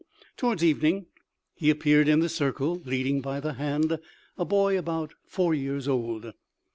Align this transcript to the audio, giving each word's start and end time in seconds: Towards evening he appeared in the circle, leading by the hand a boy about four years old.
Towards 0.35 0.63
evening 0.63 1.05
he 1.53 1.69
appeared 1.69 2.07
in 2.07 2.21
the 2.21 2.27
circle, 2.27 2.81
leading 2.85 3.21
by 3.21 3.39
the 3.39 3.53
hand 3.53 3.99
a 4.35 4.43
boy 4.43 4.75
about 4.75 5.13
four 5.27 5.53
years 5.53 5.87
old. 5.87 6.33